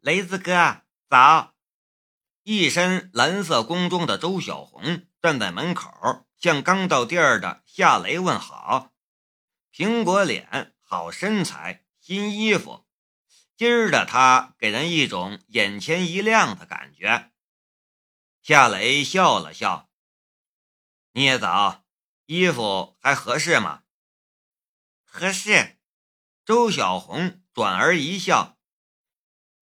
[0.00, 0.80] 雷子哥，
[1.10, 1.54] 早！
[2.42, 8.94] 一身蓝色工装的周小红站在门口，向刚到店儿的夏雷问好。
[9.70, 12.86] 苹果脸，好身材，新衣服，
[13.58, 17.30] 今儿的他给人一种眼前一亮的感觉。
[18.40, 19.90] 夏雷笑了笑
[21.12, 21.84] ：“你也早，
[22.24, 23.82] 衣服还合适吗
[25.04, 25.76] ？”“合适。”
[26.46, 28.56] 周小红转而一笑。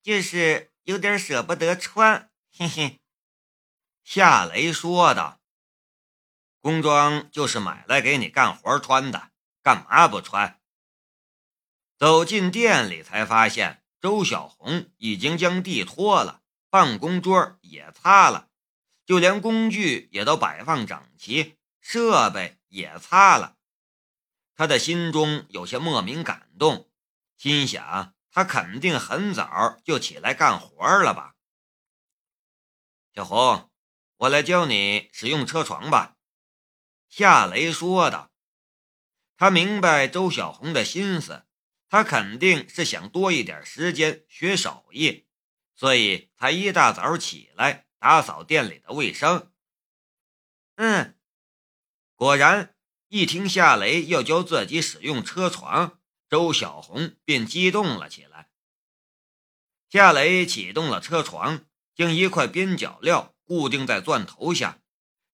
[0.07, 3.01] 就是有点舍不得穿，嘿嘿。
[4.05, 5.41] 夏雷说道
[6.63, 10.61] ：“工装就是买来给你干活穿的，干嘛不穿？”
[11.99, 18.47] 走进店里才发现，周小红已经将地拖了，办公桌也擦了，
[19.05, 23.57] 就连工具也都摆放整齐，设备也擦了。
[24.55, 26.89] 他的心中有些莫名感动，
[27.35, 28.13] 心想。
[28.37, 31.33] 他肯定很早就起来干活了吧？
[33.15, 33.71] 小红，
[34.17, 36.17] 我来教你使用车床吧。”
[37.09, 38.31] 夏雷说道。
[39.37, 41.47] 他明白周小红的心思，
[41.89, 45.25] 他肯定是想多一点时间学手艺，
[45.75, 49.51] 所以才一大早起来打扫店里的卫生。
[50.75, 51.17] 嗯，
[52.13, 52.75] 果然，
[53.07, 55.99] 一听夏雷要教自己使用车床。
[56.29, 58.49] 周小红便激动了起来。
[59.89, 64.79] 夏雷启动了车床，将一块边角料固定在钻头下，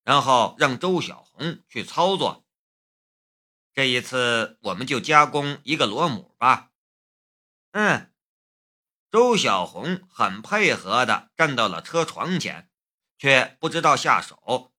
[0.04, 2.46] 然后让周小红去操作。
[3.72, 6.70] 这一次，我们就加工一个螺母吧。
[7.72, 8.12] 嗯，
[9.10, 12.70] 周小红很配合的站到了车床前，
[13.18, 14.72] 却不知道下手。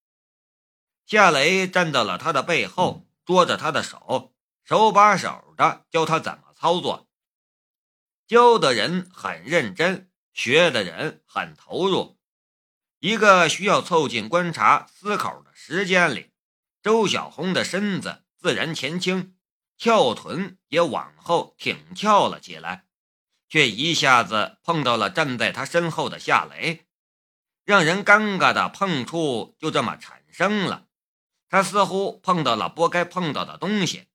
[1.05, 4.33] 夏雷站到了他的背后，捉着他的手。
[4.63, 7.07] 手把手的教他怎么操作，
[8.27, 12.17] 教的人很认真，学的人很投入。
[12.99, 16.31] 一个需要凑近观察、思考的时间里，
[16.81, 19.35] 周小红的身子自然前倾，
[19.77, 22.85] 翘臀也往后挺翘了起来，
[23.47, 26.87] 却一下子碰到了站在他身后的夏雷，
[27.63, 30.87] 让人尴尬的碰触就这么产生了。
[31.47, 34.07] 他似乎碰到了不该碰到的东西。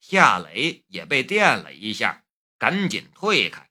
[0.00, 2.24] 夏雷也被电了一下，
[2.58, 3.70] 赶紧退开。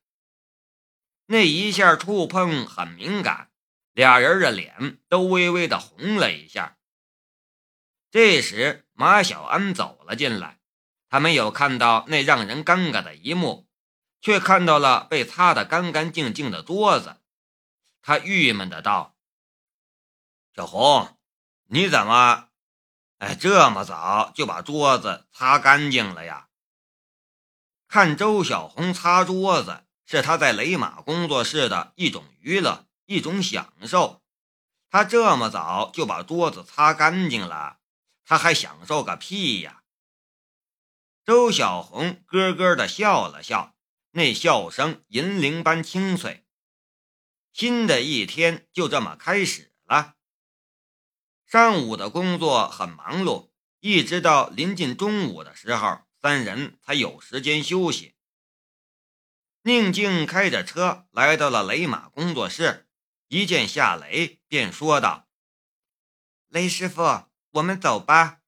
[1.25, 3.51] 那一下触碰很敏感，
[3.93, 6.77] 俩人的脸都微微的红了一下。
[8.09, 10.59] 这时，马小安走了进来，
[11.09, 13.67] 他没有看到那让人尴尬的一幕，
[14.21, 17.21] 却看到了被擦得干干净净的桌子。
[18.01, 19.15] 他郁闷的道
[20.55, 21.19] ：“小红，
[21.65, 22.48] 你怎么？”
[23.19, 26.47] 哎，这么早就把桌子擦干净了呀？
[27.87, 34.21] 看周小红擦桌子，是他在雷马工作室的一种娱乐，一种享受。
[34.89, 37.79] 他这么早就把桌子擦干净了，
[38.23, 39.83] 他还享受个屁呀！
[41.25, 43.75] 周小红咯咯的笑了笑，
[44.11, 46.45] 那笑声银铃般清脆。
[47.51, 50.15] 新的一天就这么开始了。
[51.51, 53.49] 上午的工作很忙碌，
[53.79, 58.15] 一直到临近中午的时候，三人才有时间休息。
[59.63, 62.87] 宁静开着车来到了雷马工作室，
[63.29, 65.27] 一见夏雷，便说道
[66.49, 67.01] ：“雷师傅，
[67.53, 68.41] 我们走吧。”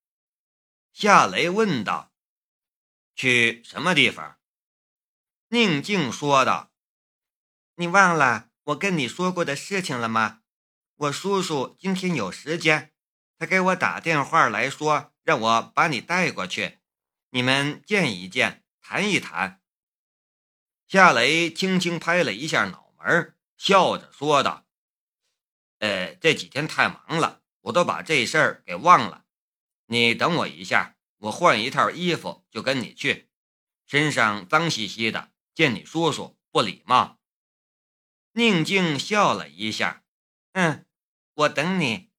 [0.94, 2.14] 夏雷问道
[3.18, 4.38] ：“去什么地方？”
[5.50, 6.72] 宁静说道
[7.78, 10.42] ：“你忘了我跟你说过的事情了吗？
[10.98, 12.90] 我叔叔今天有时间。”
[13.42, 16.78] 他给我打电话来说，让我把你带过去，
[17.32, 19.64] 你们见一见，谈一谈。
[20.88, 24.68] 夏雷轻轻拍了一下脑门，笑着说道
[25.82, 29.26] ：“呃，这几天太忙了，我都把这事儿给忘了。
[29.88, 33.32] 你等我一下，我换一套衣服就跟你去。
[33.88, 37.20] 身上脏兮兮的，见你叔叔不礼貌。”
[38.34, 40.04] 宁静笑了一下，
[40.52, 40.86] 嗯，
[41.34, 42.11] 我等你。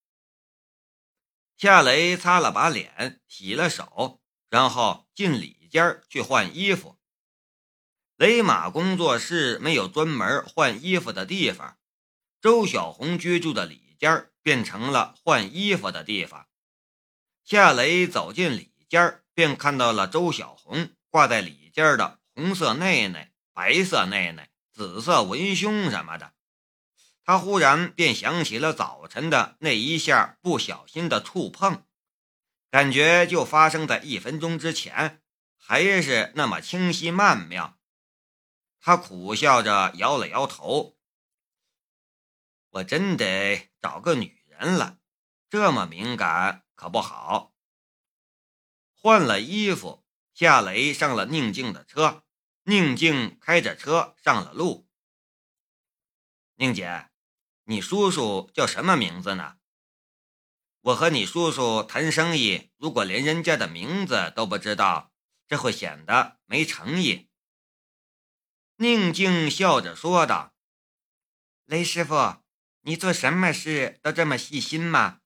[1.63, 4.21] 夏雷擦了把脸，洗了手，
[4.51, 6.99] 然后进里间去换衣服。
[8.17, 11.79] 雷马工作室没有专门换衣服的地方，
[12.41, 16.49] 周小红居住的里间变成了换衣服的地方。
[17.45, 26.33] 夏雷走进里间，便看到了周小红挂在里间的红色内内、白色内内、紫色文胸什么的。
[27.25, 31.87] 他忽然便想起了早晨的那一下不小心的触碰，
[32.71, 35.23] 感觉就发生在一分钟之前，
[35.57, 37.79] 还是那么清晰曼妙。
[38.81, 40.99] 他苦笑着摇了摇头，
[42.71, 44.99] 我真得找个女人了，
[45.49, 47.55] 这么敏感可不好。
[48.93, 50.05] 换了衣服，
[50.35, 52.25] 夏雷上了宁静的车，
[52.65, 54.89] 宁静开着车上了路。
[56.57, 57.09] 宁姐，
[57.65, 59.57] 你叔叔叫什么名字呢？
[60.81, 65.13] 我和你叔叔谈生意，如果连人家的名字都不知道，
[65.47, 67.29] 这会显得没诚意。
[68.77, 70.57] 宁静笑着说道
[71.67, 72.43] ：“雷师傅，
[72.81, 75.21] 你做什么事都这么细心吗？”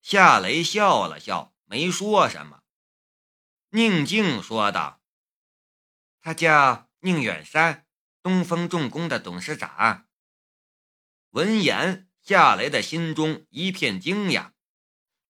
[0.00, 2.62] 夏雷笑了笑，没说什么。
[3.68, 5.02] 宁静说道
[6.22, 7.86] ：“他叫宁远山，
[8.22, 10.08] 东风重工的董事长。”
[11.30, 14.50] 闻言，夏雷的心中一片惊讶。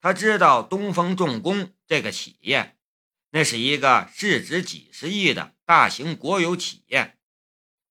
[0.01, 2.79] 他知道东风重工这个企业，
[3.33, 7.19] 那是一个市值几十亿的大型国有企业。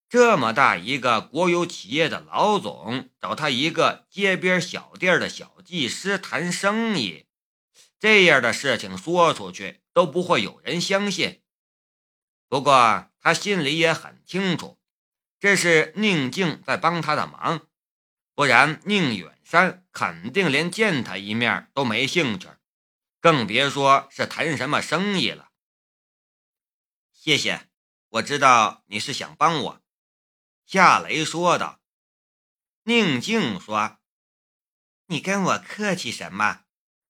[0.10, 7.28] 这么大一个国有企业的老总，找他一个街边小店的小技师谈生意，
[8.00, 11.44] 这样的事情说出去都不会有人相信。
[12.48, 14.80] 不过他心里也很清楚，
[15.40, 17.68] 这是宁静在帮他的忙。
[18.40, 22.48] 不然，宁远山肯定连见他一面都没兴趣，
[23.20, 25.50] 更别说是谈什么生意了。
[27.12, 27.68] 谢谢，
[28.08, 29.82] 我知道你是想帮我。”
[30.66, 31.82] 夏雷说道。
[32.84, 33.98] 宁静说
[35.08, 36.62] ：“你跟我客气什么？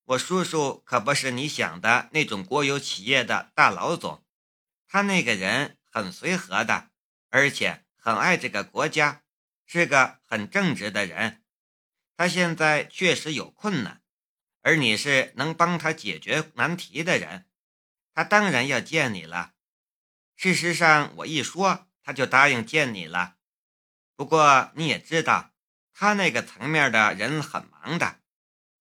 [0.06, 4.26] 我叔叔可不是你想的那种国有企业的大老总，
[4.88, 6.90] 他那个人很随和的，
[7.30, 9.22] 而且很爱这个国家。”
[9.72, 11.44] 是个很正直的人，
[12.18, 14.02] 他现在确实有困难，
[14.62, 17.48] 而你是能帮他解决难题的人，
[18.12, 19.54] 他当然要见你了。
[20.36, 23.36] 事实上，我一说他就答应见你了。
[24.16, 25.54] 不过你也知道，
[25.94, 28.22] 他那个层面的人很忙的，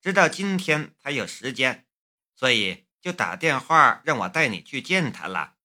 [0.00, 1.86] 直到今天才有时间，
[2.34, 5.56] 所以就打电话让我带你去见他了。”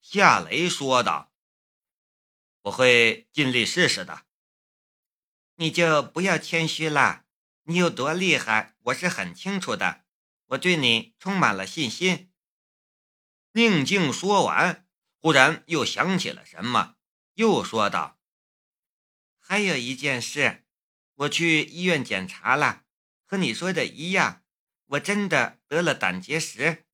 [0.00, 1.32] 夏雷说道。
[2.66, 4.26] 我会尽力试试的。
[5.56, 7.24] 你就不要谦虚了，
[7.64, 10.04] 你有多厉害，我是很清楚的。
[10.46, 12.32] 我对你充满了信心。
[13.52, 14.86] 宁静说完，
[15.20, 16.96] 忽然又想起了什么，
[17.34, 18.20] 又说道
[19.38, 20.64] ：“还有一件事，
[21.14, 22.82] 我去医院检查了，
[23.24, 24.42] 和你说的一样，
[24.86, 26.86] 我真的得了胆结石。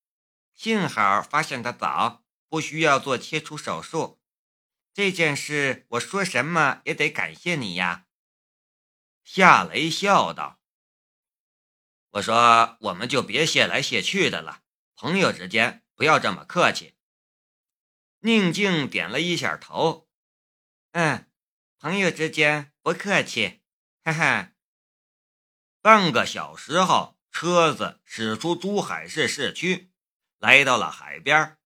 [0.54, 4.18] 幸好发现的早，不需要做切除手术。”
[4.94, 8.06] 这件事，我说什么也得感谢你呀。”
[9.24, 10.60] 夏雷笑道。
[12.10, 14.62] “我说，我们就别谢来谢去的了，
[14.94, 16.94] 朋友之间不要这么客气。”
[18.20, 20.08] 宁静点了一下头
[20.92, 21.30] ，“嗯，
[21.78, 23.62] 朋友之间不客气。”
[24.04, 24.52] 哈哈。
[25.80, 29.90] 半个小时后，车子驶出珠海市市区，
[30.38, 31.58] 来到了海边。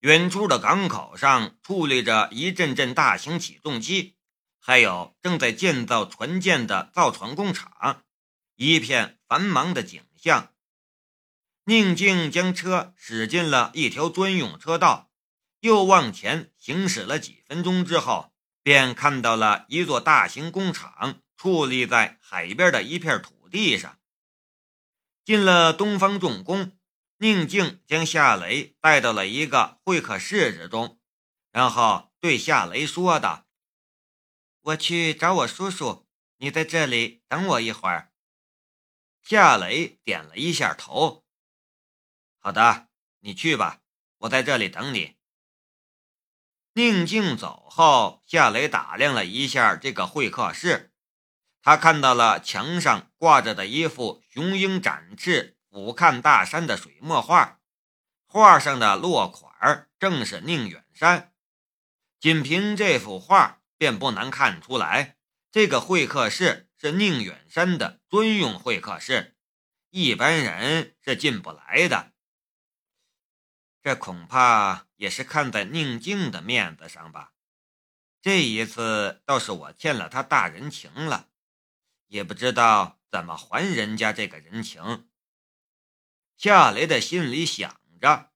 [0.00, 4.16] 远处的港口上矗立着一阵阵大型起重机，
[4.58, 8.02] 还有正在建造船舰的造船工厂，
[8.56, 10.54] 一片繁忙的景象。
[11.64, 15.10] 宁静将车驶进了一条专用车道，
[15.60, 18.32] 又往前行驶了几分钟之后，
[18.62, 23.98] 便看到了一座大型工厂矗立在海边的一片土地上。
[25.26, 26.72] 进了东方重工。
[27.22, 30.98] 宁静将夏雷带到了一个会客室之中，
[31.50, 33.46] 然后对夏雷说道
[34.62, 36.08] ：“我去找我叔叔，
[36.38, 38.10] 你在这里等我一会儿。”
[39.20, 41.26] 夏雷点了一下头
[42.40, 43.82] ：“好的，你去吧，
[44.20, 45.18] 我在这里等你。”
[46.72, 50.94] 宁静走后，夏雷打量了一下这个会客室，
[51.60, 55.58] 他看到了墙上挂着的一幅雄鹰展翅。
[55.70, 57.60] 俯瞰大山的水墨画，
[58.26, 61.32] 画上的落款正是宁远山。
[62.18, 65.16] 仅凭这幅画，便不难看出来，
[65.52, 69.36] 这个会客室是宁远山的专用会客室，
[69.90, 72.12] 一般人是进不来的。
[73.80, 77.32] 这恐怕也是看在宁静的面子上吧。
[78.20, 81.28] 这一次倒是我欠了他大人情了，
[82.08, 85.08] 也不知道怎么还人家这个人情。
[86.42, 88.32] 夏雷的心里想着，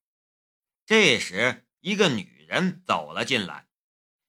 [0.84, 3.66] 这时一个女人走了进来。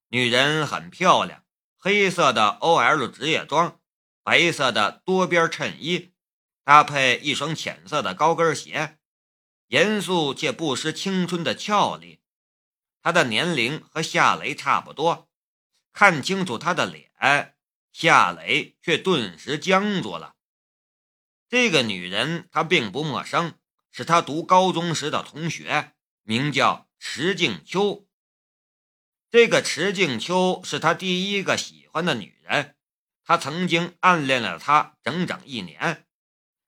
[0.08, 1.44] 女人很漂亮，
[1.76, 3.82] 黑色的 OL 职业装，
[4.24, 6.14] 白色的多边衬衣，
[6.64, 8.98] 搭配一双浅色的高跟鞋，
[9.68, 12.22] 严肃却不失青春的俏丽。
[13.02, 15.30] 她的年龄和夏雷差不多，
[15.92, 17.58] 看清楚她的脸，
[17.92, 20.38] 夏雷却顿时僵住了。
[21.50, 23.60] 这个女人他并不陌生，
[23.98, 28.06] 是他读高中时的同学，名叫池静秋。
[29.32, 32.76] 这个池静秋是他第一个喜欢的女人，
[33.24, 36.06] 他曾经暗恋了她整整一年，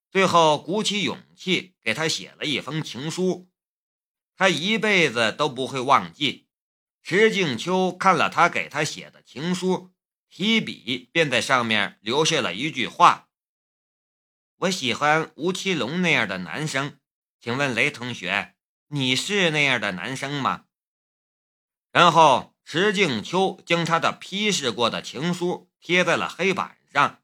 [0.09, 3.49] 最后鼓起勇气给她写了一封情书，
[4.37, 6.47] 他一辈子都不会忘记。
[7.03, 9.91] 池静秋看了他给他写的情书。
[10.29, 13.27] 提笔便在上面留下了一句话
[14.59, 16.99] ：“我喜欢吴奇隆那样的男生，
[17.39, 18.55] 请问雷同学，
[18.87, 20.65] 你是那样的男生吗？”
[21.91, 27.21] 然后石静秋将他的批示过的情书贴在了黑板上，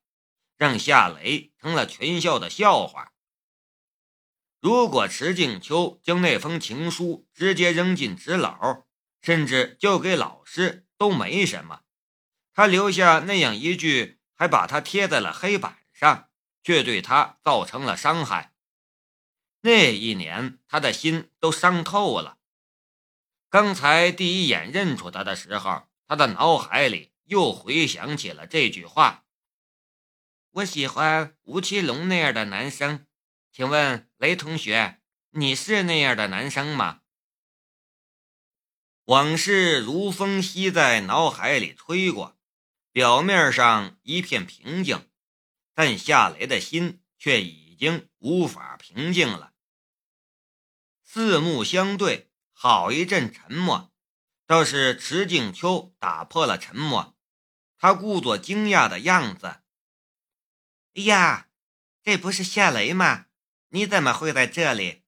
[0.58, 3.12] 让夏雷成了全校的笑话。
[4.62, 8.84] 如果石静秋将那封情书直接扔进纸篓，
[9.22, 11.82] 甚至交给老师，都没什么。
[12.54, 16.30] 他留下那样一句，还把它贴在了黑板上，
[16.64, 18.53] 却对他造成了伤害。
[19.66, 22.38] 那一年，他的心都伤透了。
[23.50, 29.24] 刚才第一眼认出他的时候，他的脑海里又回想起了这句话
[30.52, 33.08] ：“我喜欢吴奇隆那样的男生，
[33.54, 37.00] 请问雷同学，你是那样的男生吗？”
[39.06, 42.38] 往事如风息，在脑海里吹过。
[42.92, 45.10] 表面上一片平静，
[45.74, 49.53] 但夏雷的心却已经无法平静了。
[51.14, 53.94] 四目相对，好一阵沉默。
[54.48, 57.16] 倒是池静秋打破了沉默，
[57.78, 59.62] 他故作惊讶的样子
[60.98, 61.50] ：“哎呀，
[62.02, 63.28] 这不是夏雷吗？
[63.70, 65.04] 你怎么会在这里？”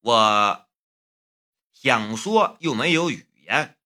[0.00, 0.70] 我
[1.74, 3.76] 想说，又没有语言。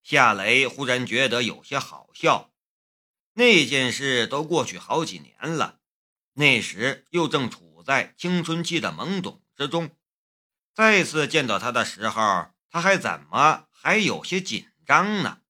[0.00, 2.54] 夏雷忽然觉得有些好笑，
[3.32, 5.80] 那件事都过去好几年了，
[6.34, 9.90] 那时又正处在青春期的懵懂之中，
[10.74, 15.40] 再次见到他的时候，他还怎么还有些紧张呢？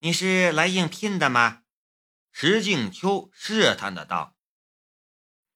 [0.00, 1.62] 你是来应聘的吗？
[2.32, 4.36] 石静秋试探的道。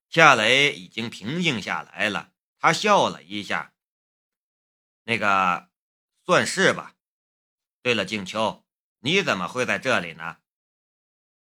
[0.08, 3.74] 夏雷已经平静下来了，他笑了一下，
[5.02, 5.68] 那个
[6.24, 6.94] 算是吧。
[7.82, 8.64] 对了，静秋，
[9.00, 10.38] 你怎么会在这里呢？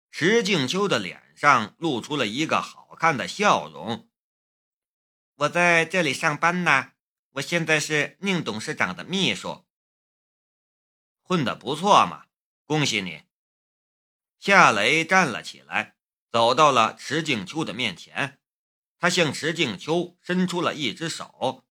[0.09, 4.09] 石静秋的脸上露出了一个好看的笑容。
[5.43, 6.93] 我在这里上班呢，
[7.31, 9.65] 我现在是宁董事长的秘书。
[11.21, 12.27] 混得不错嘛，
[12.65, 13.23] 恭喜你！
[14.39, 15.97] 夏雷站了起来，
[16.31, 18.39] 走到了池静秋的面前，
[18.97, 21.65] 他向池静秋伸出了一只手。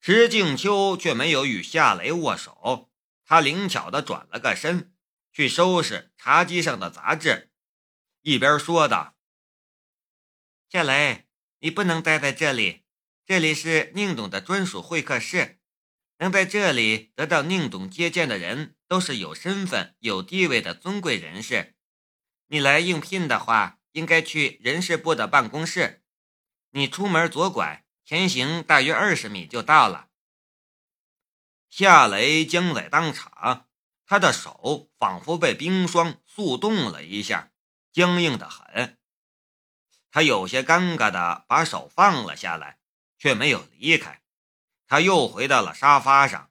[0.00, 2.92] 池静秋却没有与夏雷握手。
[3.24, 4.94] 他灵巧地转了个身，
[5.32, 7.50] 去收拾茶几上的杂志，
[8.20, 9.16] 一边说道
[10.68, 11.25] ：“夏雷，
[11.60, 12.84] 你不能待在这里，
[13.24, 15.58] 这里是宁董的专属会客室，
[16.18, 21.74] 能在这里得到宁董接见的人都是有身份、有地位的尊贵人士。
[22.48, 26.02] 你来应聘的话，应该去人事部的办公室，
[26.70, 30.08] 你出门左拐，前行大约二十米就到了。”
[31.70, 33.68] 夏雷僵在当场，
[34.06, 37.50] 他的手仿佛被冰霜速冻了一下，
[37.92, 38.98] 僵硬的很。
[40.16, 42.78] 他有些尴尬的把手放了下来，
[43.18, 44.22] 却没有离开。
[44.86, 46.50] 他又回到了沙发上。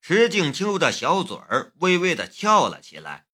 [0.00, 3.26] 石静秋的小嘴儿微微的翘了起来。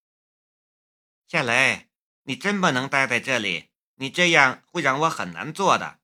[1.28, 1.88] 夏雷，
[2.24, 6.00] 你真不能待在这里，你这样会让我很难做的。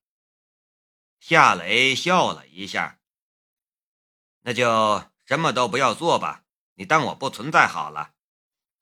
[1.19, 3.01] 夏雷笑了一下。
[4.43, 8.15] 那就什么都不要做吧，你当我不存在好了。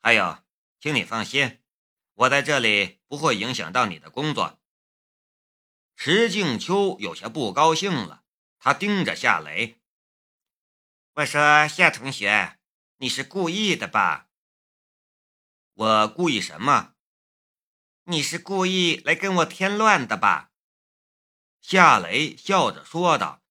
[0.03, 0.45] 还有，
[0.79, 1.62] 请你放心，
[2.15, 4.59] 我在这里不会影响到你的工作。
[5.97, 8.25] 石静秋有些不高兴了，
[8.59, 9.81] 他盯着夏雷。
[11.15, 12.59] 我说：“夏同学，
[12.97, 14.29] 你是故意的吧？”
[15.75, 16.95] 我故意什么？
[18.05, 20.51] 你是故意来跟我添乱的吧？
[21.61, 23.43] 夏雷笑着说道。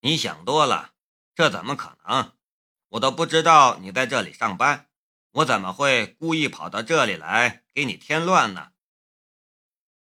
[0.00, 0.94] 你想多了，
[1.34, 2.36] 这怎么可能？
[2.88, 4.89] 我都不知道你在这里上班，
[5.32, 8.72] 我怎么会故意跑到这里来给你添乱呢？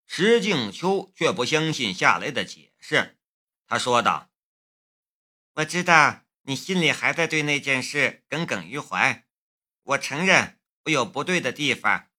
[0.06, 3.18] 石静秋却不相信夏雷的解释，
[3.66, 4.30] 他说道
[5.56, 9.26] ：“我知道你心里还在对那件事耿耿于怀，
[9.82, 12.10] 我承认我有不对的地方，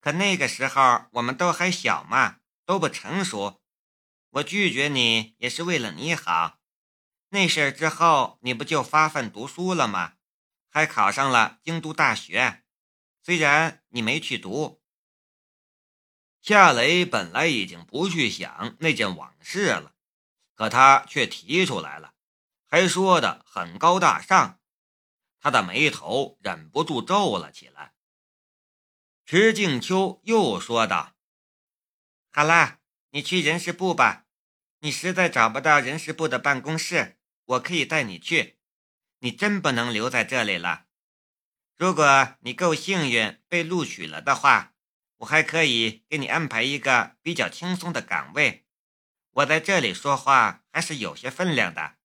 [0.00, 3.60] 可那个时候我们都还小嘛，都不成熟，
[4.30, 6.58] 我拒绝你也是为了你好。”
[7.30, 10.15] 那事儿之后，你不就发奋读书了吗？
[10.76, 12.62] 还考上了京都大学，
[13.22, 14.82] 虽然你没去读。
[16.42, 19.94] 夏雷本来已经不去想那件往事了，
[20.54, 22.12] 可他却提出来了，
[22.66, 24.60] 还说的很高大上，
[25.40, 27.94] 他的眉头忍不住皱了起来。
[29.24, 31.14] 池静秋又说道
[32.30, 32.80] ：“好啦，
[33.12, 34.26] 你去人事部吧。
[34.80, 38.55] 你实在找不到人事部的办公室，我可以带你去。
[39.26, 40.86] 你真不能留在这里了。
[41.76, 44.72] 如果你够幸运被录取了的话。”
[45.20, 48.66] 我还可以给你安排一个比较轻松的岗位，
[49.30, 51.96] 我在这里说话还是有些分量的。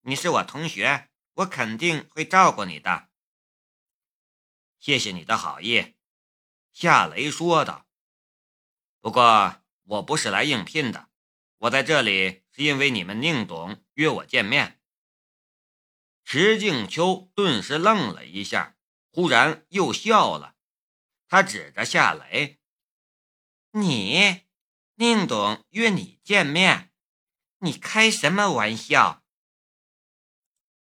[0.00, 3.10] 你是我同学，我肯定会照顾你的。
[4.80, 5.94] 谢谢你的好意，
[6.72, 7.86] 夏雷说道。
[9.00, 11.10] 不过我不是来应聘的，
[11.58, 14.77] 我在这里是因为你们宁董约我见面。
[16.30, 18.76] 石静秋顿时愣了一下，
[19.10, 20.56] 忽然又笑了。
[21.26, 22.58] 他指着夏雷
[23.72, 24.42] ：“你，
[24.96, 26.92] 宁董约你见面，
[27.60, 29.17] 你开什么玩笑？